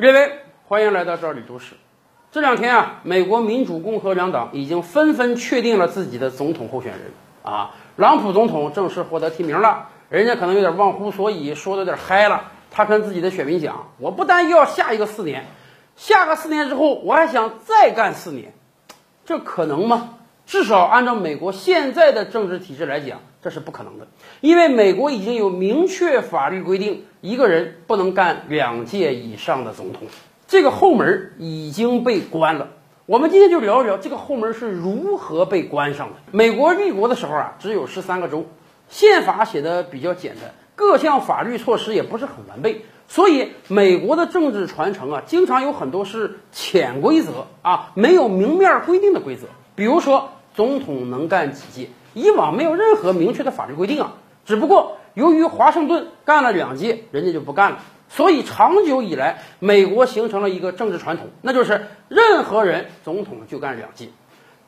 [0.00, 0.32] 列位，
[0.66, 1.74] 欢迎来到这里读史。
[2.32, 7.00] 这两天啊，美国民主、共和两党已经纷纷确定了自己的总统候选人
[7.42, 7.72] 啊。
[7.96, 12.44] 朗普总统正式获得提名了，人家可能有点忘乎所以，说的有点嗨了。
[12.70, 15.44] 他跟自己的选民讲：“我不但要下一个四年，
[15.96, 18.54] 下个四年之后，我还想再干四年。”
[19.26, 20.14] 这可能吗？
[20.46, 24.06] 至少按照美国现在的政治体制来讲，这是不可能的，
[24.40, 30.08] 因为美国已经有明确法律规定，一个人不能干两届以上的总统。
[30.46, 32.68] 这个后门已经被关了。
[33.06, 36.16] 我们今天就聊一聊这个后门是如何被关上的。
[36.32, 38.44] 美国立国的时候啊，只有十三个州，
[38.88, 49.46] 宪法写的比较简单，各项法律措施也不是很完备，所以美国的政治传承啊，经常有很多是潜规则啊，没有明面规定的规则。
[49.74, 54.12] 比如说，总统能干几届，以往没有任何明确的法律规定啊，
[54.44, 57.78] 只不过由于华盛顿干了两届，人家就不干了。
[58.10, 64.10] 所以，长久以来，美国形成了一个政治传统，那就是任何人总统就干两届。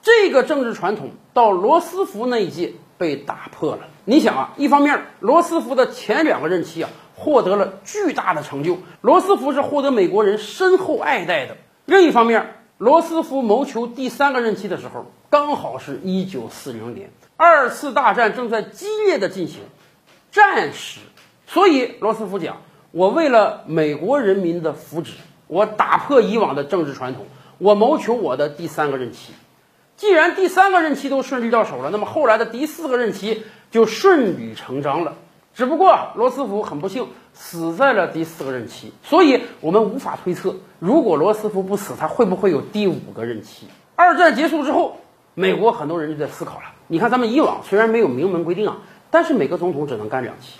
[0.00, 3.80] 这个政治传统到罗斯福那一届被打破了。
[4.06, 19.62] 你想啊，一方面，罗斯福的前两个任期啊获得了巨大的成就，罗斯福是获得美国人深厚爱戴的；另一方面，罗斯福谋求第三个任期的时候，刚好是一九四零年，二次大战正在激烈的进行，
[20.30, 21.00] 战时，
[21.46, 22.58] 所以罗斯福讲。
[22.90, 25.12] 我为了美国人民的福祉，
[25.46, 27.24] 我打破以往的政治传统，
[27.56, 29.32] 我谋求我的第三个任期。
[29.96, 35.14] 既然第三个任期都顺利到手了，那么后来的第四个任期就顺理成章了。
[35.54, 43.66] 只不过罗斯福很不幸死在了第四个任期，所以我们无法推测，如果罗斯福不死，他会不会有第五个任期？
[43.96, 44.98] 二战结束之后，
[45.34, 46.64] 美国很多人就在思考了。
[46.88, 48.78] 你看，咱们以往虽然没有明文规定啊，
[49.10, 50.58] 但是每个总统只能干两期。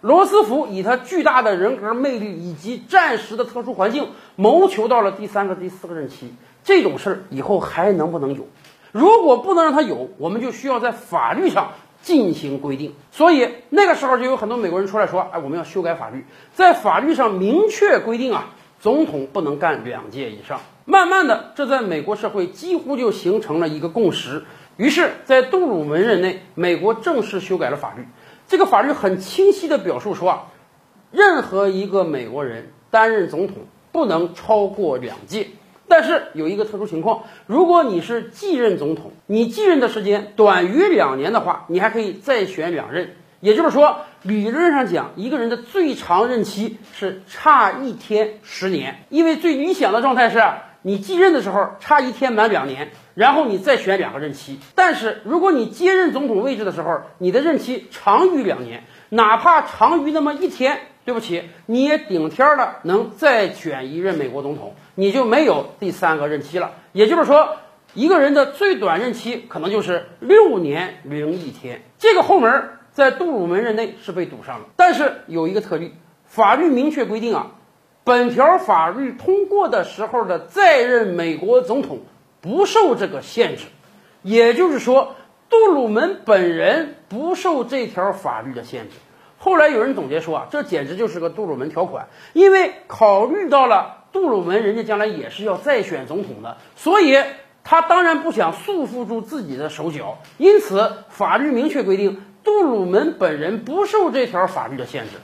[0.00, 6.32] 罗斯福以他巨大的人格魅力以及战时的特殊环境，谋求到了第三个、第四个任期。
[6.64, 8.46] 这种事儿以后还能不能有？
[8.92, 12.94] 如果不能让他有，我们就需要在法律上进行规定。
[13.10, 16.24] 所以那个时候就有很多美国人出来说：“哎，我们要修改法律，
[16.54, 24.44] 在法律上明确规定啊，总统不能干两届以上。”慢慢的，这在美国社会几乎就形成了一个共识。
[24.76, 28.06] 于是，在杜鲁门任内，美国正式修改了法律。
[28.46, 30.46] 这个法律很清晰地表述说啊，
[31.10, 33.56] 任何一个美国人担任总统
[33.90, 35.48] 不能超过两届。
[35.88, 43.16] 但是有一个特殊情况，如果你是继任总统，你继任的时间短于两年的话，你还可以再选两任。
[43.40, 49.04] 也就是说，理论上讲，一个人的最长任期是差一天十年。
[49.10, 50.40] 因为最理想的状态是。
[50.86, 54.60] 你继任的时候差一天满两年，然后你再选两个任期。
[54.76, 66.74] 但是如果你接任总统位置的时候，你的任期长于两年，哪怕长于那么一天，对不起，你也顶天了能再选一任美国总统，你就没有第三个任期了。
[66.92, 67.56] 也就是说，
[67.92, 71.82] 一个人的最短任期可能就是六年零一天。
[71.98, 75.94] 这个后门在杜鲁门任内是被堵上了，但是有一个特例，
[76.26, 77.50] 法律明确规定啊。
[78.06, 81.98] 本条法律通过的时候的在任美国总统
[82.40, 83.64] 不受这个限制，
[84.22, 85.16] 也就是说，
[85.50, 88.90] 杜鲁门本人不受这条法律的限制。
[89.38, 97.18] 后来有人总结说啊，这简直就是个杜鲁门条款，因为考虑到了杜鲁门人家将来也是要再选总统的，所以
[97.64, 105.16] 他当然不想束缚住自己的手脚，因此法律明确规定，杜鲁门本人不受这条法律的限制。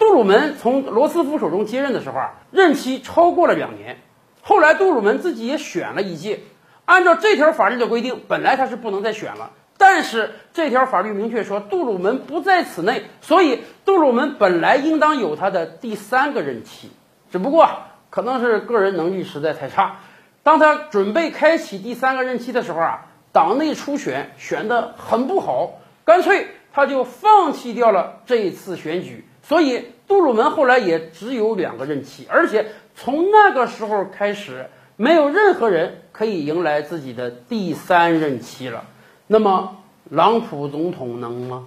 [0.00, 3.98] 杜鲁门从罗斯福手中接任的时候啊，任期超过了两年。
[4.40, 6.40] 后来杜鲁门自己也选了一届，
[6.86, 9.50] 按照这条法律的规定，本来他是不能再选了。
[9.76, 16.90] 但是这条法律明确说杜鲁门不在此内，所以杜鲁门本来应当有他的第三个任期。
[17.30, 17.68] 只不过
[18.08, 19.98] 可能是个人能力实在太差，
[20.42, 25.72] 当他准备开启第三个任期的时候啊，党内初选选得很不好，
[26.06, 29.26] 干脆他就放弃掉了这一次选举。
[29.50, 34.64] 所以，杜鲁门后来也只有两个任期，而且从那个时候开始，
[34.94, 38.84] 没有任何人可以迎来自己的第三任期了。
[39.26, 39.78] 那么，
[40.10, 41.66] 朗普总统能吗？